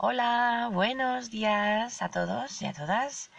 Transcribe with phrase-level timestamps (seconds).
[0.00, 3.32] Hola, buenos días a todos y a todas.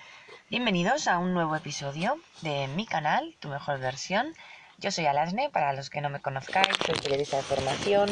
[0.49, 4.33] Bienvenidos a un nuevo episodio de mi canal, Tu Mejor Versión.
[4.77, 8.09] Yo soy Alasne, para los que no me conozcáis, soy periodista de formación,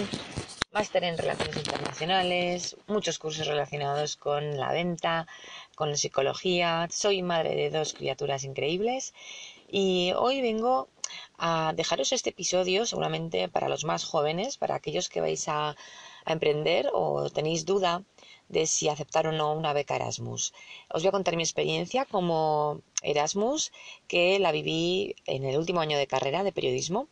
[0.71, 5.27] máster en Relaciones Internacionales, muchos cursos relacionados con la venta,
[5.75, 6.87] con la psicología.
[6.89, 9.13] Soy madre de dos criaturas increíbles
[9.67, 10.87] y hoy vengo
[11.37, 15.75] a dejaros este episodio seguramente para los más jóvenes, para aquellos que vais a,
[16.23, 18.03] a emprender o tenéis duda
[18.49, 20.53] de si aceptar o no una beca Erasmus.
[20.89, 23.71] Os voy a contar mi experiencia como Erasmus,
[24.07, 27.07] que la viví en el último año de carrera de periodismo.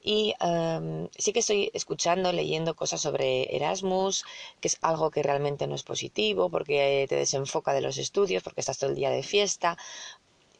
[0.00, 4.24] Y em, sí que estoy escuchando, leyendo cosas sobre Erasmus,
[4.60, 8.60] que es algo que realmente no es positivo, porque te desenfoca de los estudios, porque
[8.60, 9.76] estás todo el día de fiesta.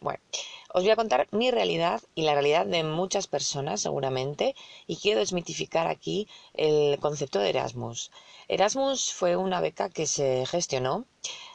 [0.00, 0.20] Bueno,
[0.74, 4.54] os voy a contar mi realidad y la realidad de muchas personas seguramente
[4.86, 8.10] y quiero desmitificar aquí el concepto de Erasmus.
[8.48, 11.06] Erasmus fue una beca que se gestionó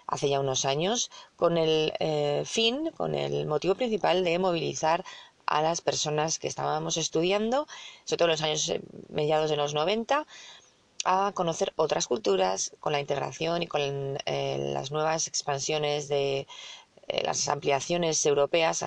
[0.07, 5.03] hace ya unos años con el eh, fin, con el motivo principal de movilizar
[5.45, 7.67] a las personas que estábamos estudiando,
[8.05, 10.25] sobre todo en los años eh, mediados de los 90,
[11.05, 13.81] a conocer otras culturas con la integración y con
[14.25, 16.47] eh, las nuevas expansiones de
[17.07, 18.83] las ampliaciones europeas,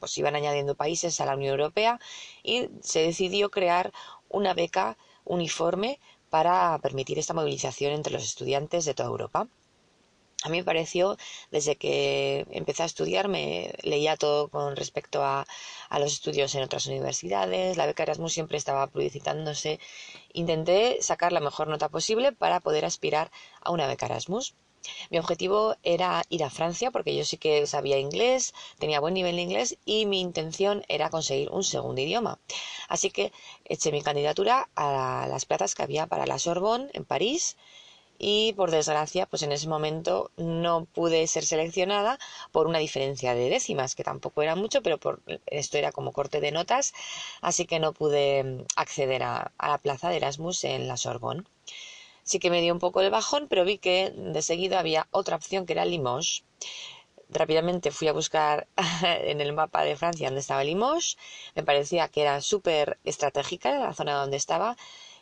[0.00, 1.98] pues iban añadiendo países a la Unión Europea
[2.42, 3.92] y se decidió crear
[4.28, 5.98] una beca uniforme
[6.30, 9.48] para permitir esta movilización entre los estudiantes de toda Europa.
[10.42, 11.16] A mí me pareció,
[11.50, 15.46] desde que empecé a estudiar, me leía todo con respecto a,
[15.88, 19.80] a, los estudios en otras universidades, la beca Erasmus siempre estaba publicitándose.
[20.32, 23.30] Intenté sacar la mejor nota posible para poder aspirar
[23.62, 24.54] a una beca Erasmus.
[25.10, 29.36] Mi objetivo era ir a Francia porque yo sí que sabía inglés, tenía buen nivel
[29.36, 32.38] de inglés y mi intención era conseguir un segundo idioma.
[32.88, 33.32] Así que
[33.64, 37.56] eché mi candidatura a las plazas que había para la Sorbonne en París
[38.18, 42.18] y por desgracia pues en ese momento no pude ser seleccionada
[42.52, 46.40] por una diferencia de décimas que tampoco era mucho pero por esto era como corte
[46.40, 46.94] de notas
[47.42, 51.44] así que no pude acceder a, a la plaza de Erasmus en la Sorbonne
[52.26, 55.36] sí que me dio un poco el bajón, pero vi que de seguido había otra
[55.36, 56.44] opción que era Limoges.
[57.30, 58.66] Rápidamente fui a buscar
[59.02, 61.16] en el mapa de Francia dónde estaba Limoges.
[61.54, 64.76] Me parecía que era súper estratégica la zona donde estaba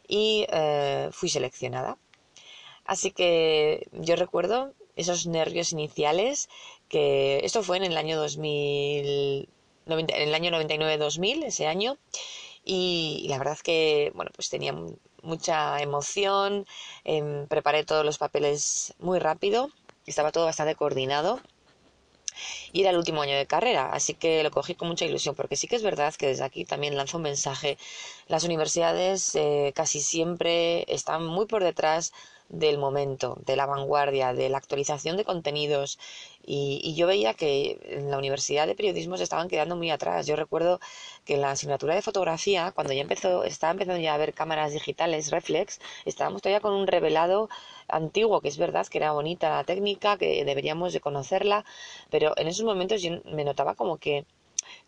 [0.08, 1.98] y eh, fui seleccionada.
[2.86, 6.48] Así que yo recuerdo esos nervios iniciales
[6.88, 9.48] que esto fue en el año 2000,
[9.86, 11.98] en el año 99-2000, ese año,
[12.64, 14.74] y la verdad que, bueno, pues tenía
[15.22, 16.66] mucha emoción,
[17.04, 19.70] em, preparé todos los papeles muy rápido,
[20.06, 21.40] estaba todo bastante coordinado
[22.72, 25.56] y era el último año de carrera, así que lo cogí con mucha ilusión, porque
[25.56, 27.78] sí que es verdad que desde aquí también lanzo un mensaje.
[28.26, 32.12] Las universidades eh, casi siempre están muy por detrás
[32.48, 35.98] del momento, de la vanguardia, de la actualización de contenidos.
[36.46, 40.26] Y, yo veía que en la Universidad de Periodismo se estaban quedando muy atrás.
[40.26, 40.80] Yo recuerdo
[41.24, 44.72] que en la asignatura de fotografía, cuando ya empezó, estaba empezando ya a ver cámaras
[44.72, 47.48] digitales reflex, estábamos todavía con un revelado
[47.88, 51.64] antiguo, que es verdad que era bonita la técnica, que deberíamos de conocerla,
[52.10, 54.24] pero en esos momentos yo me notaba como que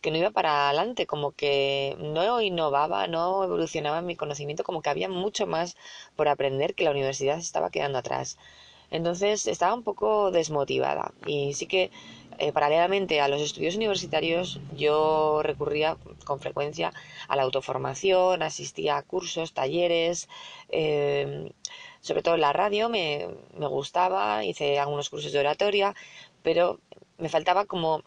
[0.01, 4.91] que no iba para adelante, como que no innovaba, no evolucionaba mi conocimiento, como que
[4.91, 5.77] había mucho más
[6.17, 8.39] por aprender que la universidad estaba quedando atrás.
[8.91, 11.91] Entonces estaba un poco desmotivada y sí que
[12.39, 16.93] eh, paralelamente a los estudios universitarios yo recurría con frecuencia
[17.29, 20.29] a la autoformación, asistía a cursos, talleres,
[20.69, 21.51] eh,
[22.01, 23.27] sobre todo la radio me,
[23.59, 25.95] me gustaba, hice algunos cursos de oratoria,
[26.43, 26.79] pero
[27.19, 28.03] me faltaba como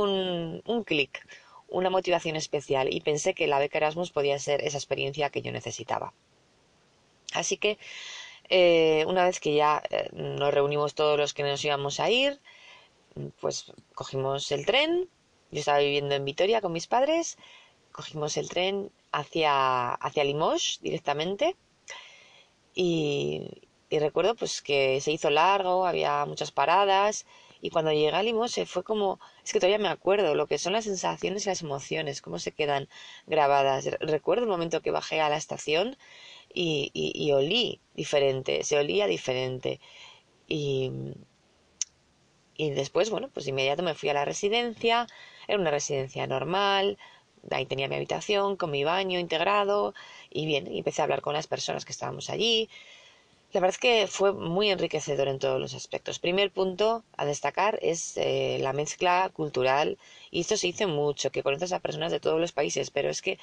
[0.00, 1.26] un, clic,
[1.68, 5.52] una motivación especial y pensé que la beca Erasmus podía ser esa experiencia que yo
[5.52, 6.12] necesitaba.
[7.32, 7.78] Así que
[8.48, 12.40] eh, una vez que ya eh, nos reunimos todos los que nos íbamos a ir,
[13.40, 15.08] pues cogimos el tren.
[15.50, 17.36] Yo estaba viviendo en Vitoria con mis padres.
[17.92, 21.56] Cogimos el tren hacia, hacia Limoges directamente.
[22.74, 23.42] Y,
[23.90, 27.26] y recuerdo pues que se hizo largo, había muchas paradas
[27.62, 30.58] y cuando llegué a Limón se fue como, es que todavía me acuerdo lo que
[30.58, 32.88] son las sensaciones y las emociones, cómo se quedan
[33.26, 33.86] grabadas.
[34.00, 35.96] Recuerdo el momento que bajé a la estación
[36.52, 39.80] y, y, olí diferente, se olía diferente.
[40.48, 40.90] Y,
[42.56, 45.06] y después, bueno, pues inmediato me fui a la residencia,
[45.46, 46.98] era una residencia normal,
[47.50, 49.94] ahí tenía mi habitación con mi baño integrado
[50.30, 52.68] y bien, y empecé a hablar con las personas que estábamos allí,
[53.52, 56.18] la verdad es que fue muy enriquecedor en todos los aspectos.
[56.18, 59.98] Primer punto a destacar es eh, la mezcla cultural
[60.30, 63.20] y esto se dice mucho, que conoces a personas de todos los países, pero es
[63.20, 63.38] que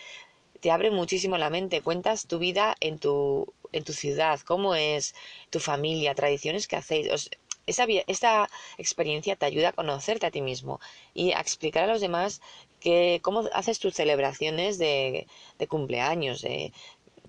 [0.62, 5.14] te abre muchísimo la mente, cuentas tu vida en tu en tu ciudad, cómo es
[5.52, 7.30] tu familia, tradiciones que hacéis.
[7.68, 10.80] esa, esta experiencia te ayuda a conocerte a ti mismo
[11.14, 12.42] y a explicar a los demás
[12.80, 15.28] que, cómo haces tus celebraciones de,
[15.60, 16.74] de cumpleaños, de,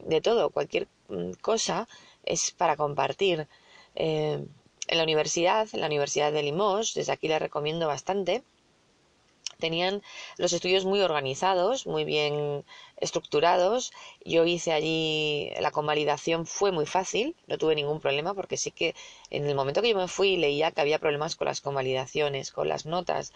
[0.07, 1.89] de, todo, cualquier mm, cosa
[2.25, 3.49] es para compartir.
[3.95, 4.45] Eh,
[4.89, 8.43] en la universidad, en la Universidad de Limoges, desde aquí les recomiendo bastante,
[9.61, 10.03] tenían
[10.37, 12.65] los estudios muy organizados, muy bien
[12.97, 13.93] estructurados.
[14.25, 18.97] Yo hice allí la convalidación, fue muy fácil, no tuve ningún problema porque sí que
[19.31, 22.69] en el momento que yo me fui leía que había problemas con las convalidaciones, con
[22.69, 23.33] las notas,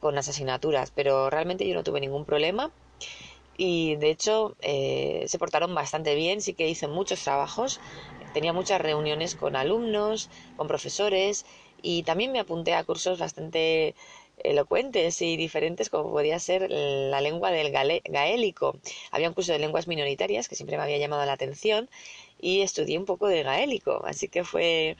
[0.00, 2.72] con las asignaturas, pero realmente yo no tuve ningún problema.
[3.58, 7.80] Y de hecho eh, se portaron bastante bien, sí que hice muchos trabajos,
[8.36, 11.46] tenía muchas reuniones con alumnos, con profesores
[11.80, 13.94] y también me apunté a cursos bastante
[14.44, 18.76] elocuentes y diferentes como podía ser la lengua del gaélico.
[19.10, 21.88] Había un curso de lenguas minoritarias que siempre me había llamado la atención
[22.40, 24.96] y estudié un poco de gaélico, así que fue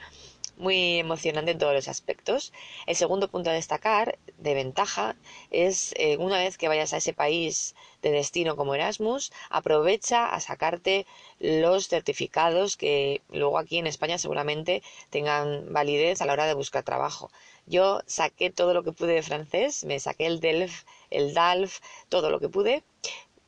[0.57, 2.51] muy emocionante en todos los aspectos.
[2.85, 5.15] El segundo punto a destacar, de ventaja,
[5.51, 10.39] es eh, una vez que vayas a ese país de destino como Erasmus, aprovecha a
[10.39, 11.05] sacarte
[11.39, 16.83] los certificados que luego aquí en España seguramente tengan validez a la hora de buscar
[16.83, 17.31] trabajo.
[17.65, 21.79] Yo saqué todo lo que pude de francés, me saqué el DELF, el DALF,
[22.09, 22.83] todo lo que pude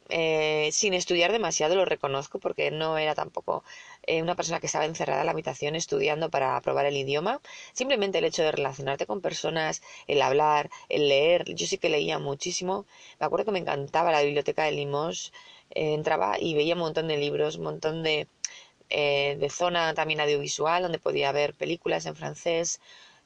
[0.09, 3.63] eh, sin estudiar demasiado, lo reconozco, porque no era tampoco
[4.03, 7.41] eh, una persona que estaba encerrada en la habitación estudiando para probar el idioma.
[7.73, 11.45] Simplemente el hecho de relacionarte con personas, el hablar, el leer.
[11.53, 12.85] Yo sí que leía muchísimo.
[13.19, 15.31] Me acuerdo que me encantaba la biblioteca de Limos.
[15.71, 18.27] Eh, entraba y veía un montón de libros, un montón de,
[18.89, 22.81] de zona también audiovisual, donde podía ver películas en francés,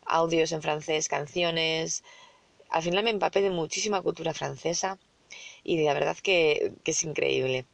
[0.06, 2.04] audios en francés, canciones.
[2.70, 5.00] Al final me empapé de muchísima cultura francesa
[5.64, 7.66] y la verdad que, que es increíble.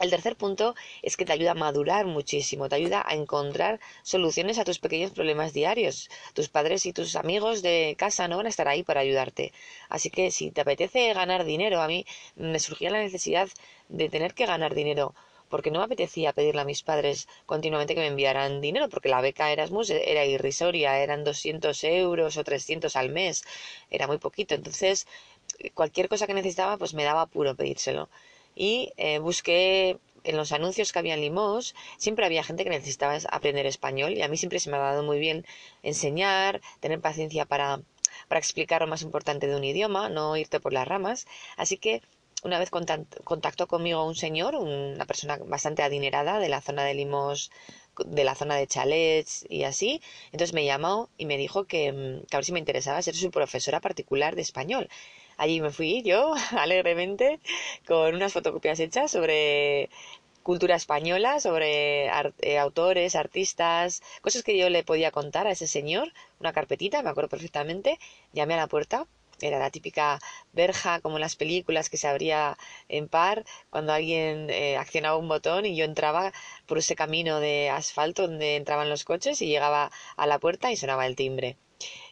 [0.00, 4.58] El tercer punto es que te ayuda a madurar muchísimo, te ayuda a encontrar soluciones
[4.58, 6.08] a tus pequeños problemas diarios.
[6.32, 9.52] Tus padres y tus amigos de casa no van a estar ahí para ayudarte.
[9.90, 13.50] Así que si te apetece ganar dinero, a mí me surgía la necesidad
[13.90, 15.14] de tener que ganar dinero
[15.50, 19.20] porque no me apetecía pedirle a mis padres continuamente que me enviaran dinero, porque la
[19.20, 23.44] beca Erasmus era irrisoria, eran 200 euros o 300 al mes,
[23.90, 24.54] era muy poquito.
[24.54, 25.06] Entonces
[25.74, 28.08] cualquier cosa que necesitaba, pues me daba apuro pedírselo.
[28.54, 33.16] Y eh, busqué en los anuncios que había en Limos, siempre había gente que necesitaba
[33.30, 35.46] aprender español y a mí siempre se me ha dado muy bien
[35.82, 37.80] enseñar, tener paciencia para,
[38.28, 41.26] para explicar lo más importante de un idioma, no irte por las ramas.
[41.56, 42.02] Así que
[42.42, 47.50] una vez contactó conmigo un señor, una persona bastante adinerada de la zona de Limos,
[48.06, 50.00] de la zona de chalets y así.
[50.32, 53.14] Entonces me llamó y me dijo que, mm, que a ver si me interesaba ser
[53.14, 54.88] su profesora particular de español.
[55.42, 56.34] Allí me fui yo
[56.64, 57.40] alegremente
[57.86, 59.88] con unas fotocopias hechas sobre
[60.42, 62.08] cultura española, sobre
[62.40, 67.08] eh, autores, artistas, cosas que yo le podía contar a ese señor, una carpetita, me
[67.08, 67.98] acuerdo perfectamente,
[68.34, 69.06] llamé a la puerta,
[69.40, 70.18] era la típica
[70.52, 72.58] verja como en las películas que se abría
[72.88, 76.34] en par cuando alguien eh, accionaba un botón y yo entraba
[76.66, 80.76] por ese camino de asfalto donde entraban los coches y llegaba a la puerta y
[80.76, 81.56] sonaba el timbre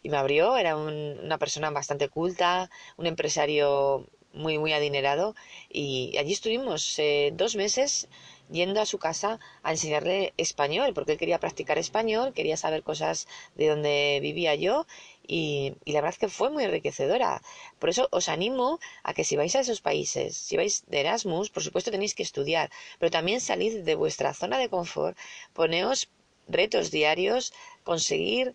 [0.02, 5.34] y me abrió, era una persona bastante culta, un empresario muy, muy adinerado
[5.68, 8.08] y allí estuvimos eh, dos meses
[8.50, 13.26] yendo a su casa a enseñarle español, porque él quería practicar español, quería saber cosas
[13.56, 14.86] de donde vivía yo
[15.26, 17.42] y, y, la verdad es que fue muy enriquecedora.
[17.78, 21.50] Por eso os animo a que si vais a esos países, si vais de Erasmus,
[21.50, 25.16] por supuesto tenéis que estudiar, pero también salid de vuestra zona de confort,
[25.52, 26.08] poneos
[26.48, 27.52] retos diarios,
[27.84, 28.54] conseguir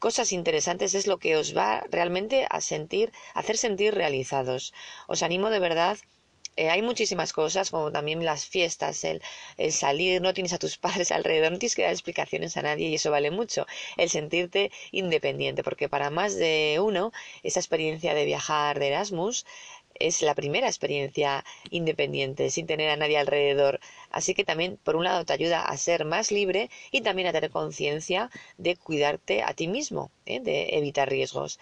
[0.00, 4.74] cosas interesantes es lo que os va realmente a sentir, a hacer sentir realizados.
[5.06, 5.96] Os animo de verdad
[6.56, 9.22] eh, hay muchísimas cosas, como también las fiestas, el,
[9.56, 12.88] el, salir, no tienes a tus padres alrededor, no tienes que dar explicaciones a nadie
[12.88, 13.66] y eso vale mucho.
[13.96, 19.46] El sentirte independiente, porque para más de uno, esa experiencia de viajar de Erasmus
[20.00, 23.80] es la primera experiencia independiente, sin tener a nadie alrededor.
[24.10, 27.32] Así que también, por un lado, te ayuda a ser más libre y también a
[27.32, 30.40] tener conciencia de cuidarte a ti mismo, ¿eh?
[30.40, 31.60] de evitar riesgos.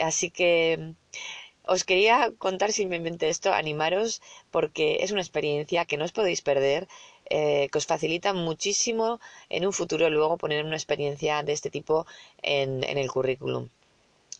[0.00, 0.94] Así que
[1.66, 6.88] os quería contar simplemente esto, animaros, porque es una experiencia que no os podéis perder,
[7.30, 12.06] eh, que os facilita muchísimo en un futuro luego poner una experiencia de este tipo
[12.42, 13.68] en el currículum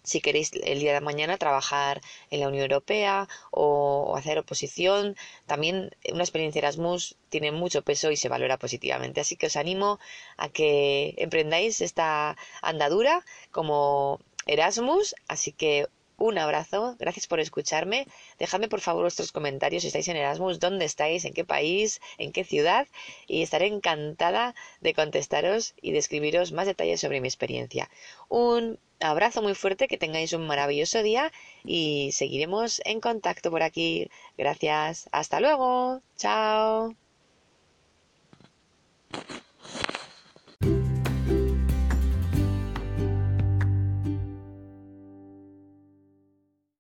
[0.05, 5.91] si queréis el día de mañana trabajar en la Unión Europea o, hacer oposición, también
[6.13, 9.21] una experiencia Erasmus tiene mucho peso y se valora positivamente.
[9.21, 9.99] Así que os animo
[10.37, 15.15] a que emprendáis esta andadura como Erasmus.
[15.29, 18.07] Así que un abrazo, gracias por escucharme.
[18.39, 22.33] Dejadme por favor vuestros comentarios si estáis en Erasmus, dónde estáis, en qué país, en
[22.33, 22.87] qué ciudad
[23.27, 27.91] y estaré encantada de contestaros y de escribiros más detalles sobre mi experiencia.
[28.29, 31.33] Un abrazo muy fuerte, que tengáis un maravilloso día
[31.65, 34.09] y seguiremos en contacto por aquí.
[34.39, 36.95] Gracias, hasta luego, chao.